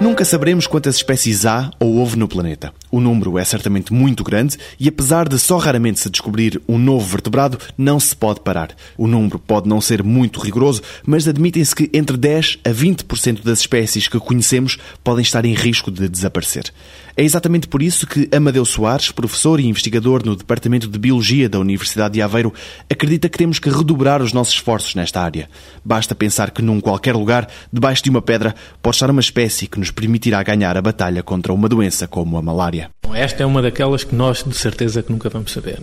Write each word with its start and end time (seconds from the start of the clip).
Nunca 0.00 0.24
saberemos 0.24 0.66
quantas 0.66 0.96
espécies 0.96 1.46
há 1.46 1.70
ou 1.78 1.94
houve 1.98 2.18
no 2.18 2.26
planeta. 2.26 2.72
O 2.92 3.00
número 3.00 3.38
é 3.38 3.44
certamente 3.44 3.90
muito 3.90 4.22
grande 4.22 4.58
e, 4.78 4.86
apesar 4.86 5.26
de 5.26 5.38
só 5.38 5.56
raramente 5.56 5.98
se 5.98 6.10
descobrir 6.10 6.60
um 6.68 6.78
novo 6.78 7.06
vertebrado, 7.06 7.58
não 7.76 7.98
se 7.98 8.14
pode 8.14 8.40
parar. 8.40 8.76
O 8.98 9.06
número 9.06 9.38
pode 9.38 9.66
não 9.66 9.80
ser 9.80 10.02
muito 10.02 10.38
rigoroso, 10.38 10.82
mas 11.06 11.26
admitem-se 11.26 11.74
que 11.74 11.88
entre 11.94 12.18
10 12.18 12.58
a 12.62 12.68
20% 12.68 13.42
das 13.42 13.60
espécies 13.60 14.08
que 14.08 14.20
conhecemos 14.20 14.76
podem 15.02 15.22
estar 15.22 15.42
em 15.46 15.54
risco 15.54 15.90
de 15.90 16.06
desaparecer. 16.06 16.70
É 17.16 17.22
exatamente 17.22 17.68
por 17.68 17.82
isso 17.82 18.06
que 18.06 18.28
Amadeu 18.34 18.64
Soares, 18.64 19.10
professor 19.10 19.58
e 19.58 19.66
investigador 19.66 20.24
no 20.24 20.36
Departamento 20.36 20.88
de 20.88 20.98
Biologia 20.98 21.48
da 21.48 21.58
Universidade 21.58 22.14
de 22.14 22.22
Aveiro, 22.22 22.52
acredita 22.90 23.28
que 23.28 23.38
temos 23.38 23.58
que 23.58 23.70
redobrar 23.70 24.22
os 24.22 24.34
nossos 24.34 24.54
esforços 24.54 24.94
nesta 24.94 25.20
área. 25.20 25.48
Basta 25.84 26.14
pensar 26.14 26.50
que 26.50 26.62
num 26.62 26.80
qualquer 26.80 27.14
lugar, 27.14 27.48
debaixo 27.72 28.02
de 28.02 28.10
uma 28.10 28.20
pedra, 28.20 28.54
pode 28.82 28.96
estar 28.96 29.10
uma 29.10 29.20
espécie 29.20 29.66
que 29.66 29.78
nos 29.78 29.90
permitirá 29.90 30.42
ganhar 30.42 30.76
a 30.76 30.82
batalha 30.82 31.22
contra 31.22 31.52
uma 31.52 31.68
doença 31.68 32.06
como 32.06 32.36
a 32.36 32.42
malária. 32.42 32.81
Esta 33.14 33.42
é 33.42 33.46
uma 33.46 33.60
daquelas 33.60 34.04
que 34.04 34.14
nós, 34.14 34.42
de 34.42 34.56
certeza, 34.56 35.02
que 35.02 35.12
nunca 35.12 35.28
vamos 35.28 35.52
saber. 35.52 35.78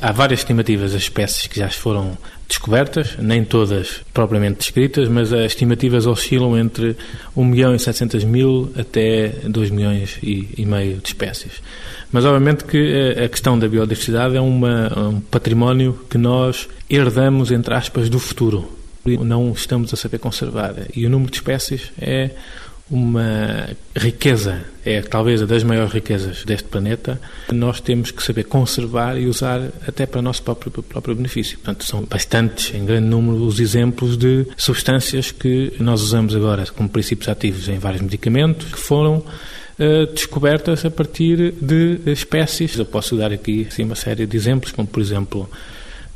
Há 0.00 0.10
várias 0.10 0.40
estimativas 0.40 0.92
das 0.92 1.02
espécies 1.02 1.46
que 1.46 1.60
já 1.60 1.68
foram 1.70 2.18
descobertas, 2.48 3.16
nem 3.18 3.44
todas 3.44 4.00
propriamente 4.12 4.58
descritas, 4.58 5.08
mas 5.08 5.32
as 5.32 5.52
estimativas 5.52 6.06
oscilam 6.06 6.58
entre 6.58 6.96
1 7.36 7.44
milhão 7.44 7.74
e 7.74 7.78
700 7.78 8.24
mil 8.24 8.72
até 8.76 9.28
2 9.44 9.70
milhões 9.70 10.18
e, 10.22 10.66
meio 10.66 10.98
de 10.98 11.08
espécies. 11.08 11.62
Mas, 12.10 12.24
obviamente, 12.24 12.64
que 12.64 13.14
eh, 13.16 13.24
a 13.24 13.28
questão 13.28 13.58
da 13.58 13.66
biodiversidade 13.68 14.36
é 14.36 14.40
uma, 14.40 14.92
um 14.98 15.20
património 15.20 15.98
que 16.10 16.18
nós 16.18 16.68
herdamos, 16.90 17.50
entre 17.50 17.72
aspas, 17.74 18.10
do 18.10 18.18
futuro. 18.18 18.70
Não 19.04 19.52
estamos 19.52 19.92
a 19.94 19.96
saber 19.96 20.18
conservar. 20.18 20.74
E 20.94 21.06
o 21.06 21.10
número 21.10 21.30
de 21.30 21.38
espécies 21.38 21.90
é 21.98 22.30
uma 22.90 23.70
riqueza, 23.96 24.64
é 24.84 25.00
talvez 25.00 25.40
a 25.40 25.46
das 25.46 25.62
maiores 25.62 25.92
riquezas 25.92 26.44
deste 26.44 26.68
planeta, 26.68 27.20
nós 27.50 27.80
temos 27.80 28.10
que 28.10 28.22
saber 28.22 28.44
conservar 28.44 29.18
e 29.18 29.26
usar 29.26 29.60
até 29.86 30.04
para 30.04 30.18
o 30.18 30.22
nosso 30.22 30.42
próprio, 30.42 30.70
próprio 30.70 31.14
benefício. 31.14 31.56
Portanto, 31.58 31.84
são 31.84 32.04
bastantes, 32.04 32.74
em 32.74 32.84
grande 32.84 33.06
número, 33.06 33.44
os 33.44 33.60
exemplos 33.60 34.16
de 34.16 34.46
substâncias 34.56 35.30
que 35.30 35.72
nós 35.78 36.02
usamos 36.02 36.34
agora 36.34 36.66
como 36.66 36.88
princípios 36.88 37.28
ativos 37.28 37.68
em 37.68 37.78
vários 37.78 38.02
medicamentos 38.02 38.72
que 38.72 38.78
foram 38.78 39.24
Uh, 39.78 40.06
descobertas 40.12 40.84
a 40.84 40.90
partir 40.90 41.54
de 41.60 41.98
espécies. 42.04 42.78
Eu 42.78 42.84
posso 42.84 43.16
dar 43.16 43.32
aqui 43.32 43.66
assim, 43.68 43.84
uma 43.84 43.94
série 43.94 44.26
de 44.26 44.36
exemplos, 44.36 44.70
como 44.70 44.86
por 44.86 45.00
exemplo 45.00 45.50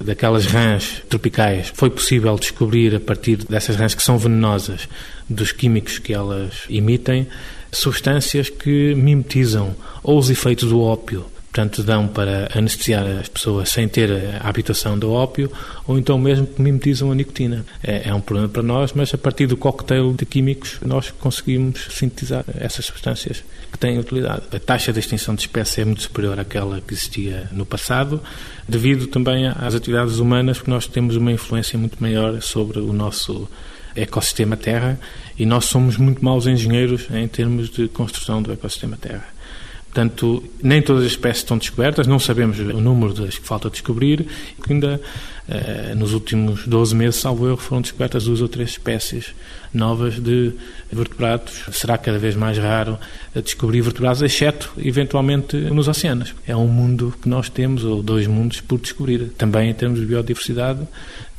daquelas 0.00 0.47
rãs 0.47 1.02
tropicais. 1.08 1.72
Foi 1.75 1.91
possível 1.91 2.36
descobrir 2.36 2.94
a 2.94 3.00
partir 3.00 3.36
dessas 3.36 3.77
rãs 3.77 3.94
que 3.94 4.03
são 4.03 4.19
venenosas, 4.19 4.88
dos 5.28 5.53
químicos 5.53 5.98
que 5.98 6.12
elas 6.12 6.64
emitem, 6.69 7.27
substâncias 7.72 8.48
que 8.48 8.94
mimetizam 8.94 9.75
ou 10.03 10.19
os 10.19 10.30
efeitos 10.30 10.69
do 10.69 10.80
ópio 10.80 11.27
portanto, 11.57 11.83
dão 11.83 12.07
para 12.07 12.51
anestesiar 12.55 13.07
as 13.07 13.29
pessoas 13.29 13.71
sem 13.71 13.89
ter 13.89 14.12
a 14.43 14.47
habitação 14.47 14.99
do 14.99 15.11
ópio, 15.11 15.51
ou 15.87 15.99
então 15.99 16.19
mesmo 16.19 16.47
que 16.47 16.61
mimetizam 16.61 17.11
a 17.11 17.15
nicotina. 17.15 17.65
É, 17.83 18.11
é, 18.11 18.15
um 18.15 18.21
problema 18.21 18.47
para 18.47 18.62
nós, 18.62 18.93
mas 18.93 19.15
a 19.15 19.17
partir 19.17 19.47
do 19.47 19.57
cocktail 19.57 20.12
de 20.12 20.27
químicos 20.27 20.79
nós 20.84 21.11
conseguimos 21.12 21.89
sintetizar 21.91 22.45
essas 22.59 22.84
substâncias 22.84 23.43
que 23.73 23.79
têm 23.79 23.99
utilidade. 23.99 24.43
A 24.53 24.61
taxa 24.61 24.93
de 24.93 24.99
extinção 24.99 25.34
de 25.34 25.41
espécies 25.41 25.79
é 25.79 25.84
muito 25.87 26.03
superior 26.03 26.39
àquela 26.39 26.78
que 26.83 26.93
existia 26.93 27.49
no 27.53 27.65
passado, 27.65 28.21
devido 28.69 29.06
também 29.06 29.47
às 29.47 29.75
atividades 29.75 30.19
humanas, 30.19 30.59
porque 30.59 30.71
nós 30.71 30.87
temos 30.87 31.16
uma 31.16 31.33
influência 31.33 31.78
muito 31.78 31.97
maior 32.03 32.43
sobre 32.43 32.81
o 32.81 32.93
nosso 32.93 33.49
ecossistema 33.95 34.59
Terra 34.59 35.00
e 35.39 35.47
nós 35.47 35.65
somos 35.65 35.97
muito 35.97 36.22
maus 36.22 36.47
engenheiros 36.47 37.06
em 37.11 37.27
termos 37.27 37.71
de 37.71 37.89
construção 37.89 38.43
do 38.43 38.53
ecossistema 38.53 38.99
Terra. 38.99 39.37
Portanto, 39.86 40.44
nem 40.62 40.82
todas 40.82 41.04
as 41.04 41.12
espécies 41.12 41.42
estão 41.42 41.56
descobertas, 41.56 42.06
não 42.06 42.19
sabemos 42.19 42.58
o 42.58 42.80
número 42.80 43.14
das 43.14 43.38
que 43.38 43.47
falta 43.47 43.70
descobrir, 43.70 44.26
ainda 44.69 45.00
eh, 45.48 45.94
nos 45.94 46.12
últimos 46.12 46.66
12 46.66 46.94
meses, 46.94 47.20
salvo 47.20 47.47
erro, 47.47 47.56
foram 47.56 47.80
descobertas 47.80 48.24
duas 48.24 48.41
ou 48.41 48.48
três 48.48 48.70
espécies 48.70 49.32
novas 49.72 50.20
de 50.20 50.52
vertebrados. 50.91 51.64
Será 51.72 51.97
cada 51.97 52.19
vez 52.19 52.34
mais 52.34 52.58
raro 52.58 52.98
descobrir 53.34 53.80
vertebrados, 53.80 54.22
exceto, 54.22 54.72
eventualmente, 54.78 55.56
nos 55.56 55.86
oceanos. 55.86 56.34
É 56.47 56.56
um 56.56 56.66
mundo 56.66 57.14
que 57.22 57.28
nós 57.28 57.48
temos, 57.48 57.84
ou 57.84 58.03
dois 58.03 58.26
mundos, 58.26 58.60
por 58.60 58.80
descobrir. 58.80 59.30
Também, 59.38 59.70
em 59.70 59.74
termos 59.74 60.00
de 60.00 60.06
biodiversidade, 60.06 60.80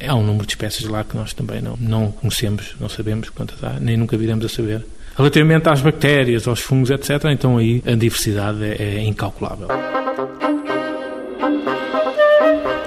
há 0.06 0.16
um 0.16 0.26
número 0.26 0.46
de 0.46 0.54
espécies 0.54 0.88
lá 0.88 1.04
que 1.04 1.18
nós 1.18 1.34
também 1.34 1.62
não, 1.62 1.76
não 1.80 2.12
conhecemos, 2.12 2.76
não 2.80 2.88
sabemos 2.88 3.30
quantas 3.30 3.62
há, 3.64 3.80
nem 3.80 3.98
nunca 3.98 4.18
viremos 4.18 4.46
a 4.46 4.50
saber. 4.50 4.86
Relativamente 5.18 5.68
às 5.68 5.82
bactérias, 5.82 6.48
aos 6.48 6.60
fungos, 6.60 6.92
etc., 6.92 7.26
então 7.32 7.58
aí 7.58 7.82
a 7.88 7.96
diversidade 7.96 8.64
é, 8.64 8.98
é 8.98 9.02
incalculável. 9.02 9.68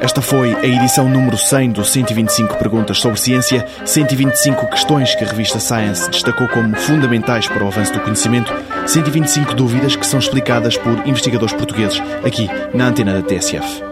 Esta 0.00 0.22
foi 0.22 0.54
a 0.54 0.64
edição 0.64 1.08
número 1.08 1.36
100 1.36 1.72
do 1.72 1.84
125 1.84 2.56
Perguntas 2.56 2.98
sobre 2.98 3.18
Ciência, 3.20 3.66
125 3.84 4.66
questões 4.68 5.14
que 5.14 5.24
a 5.24 5.26
revista 5.26 5.58
Science 5.58 6.08
destacou 6.08 6.48
como 6.48 6.74
fundamentais 6.76 7.46
para 7.48 7.62
o 7.64 7.66
avanço 7.66 7.92
do 7.92 8.00
conhecimento, 8.00 8.50
125 8.86 9.52
dúvidas 9.54 9.96
que 9.96 10.06
são 10.06 10.18
explicadas 10.18 10.76
por 10.76 11.06
investigadores 11.06 11.52
portugueses 11.52 12.00
aqui 12.24 12.48
na 12.72 12.86
antena 12.86 13.20
da 13.20 13.22
TSF. 13.22 13.89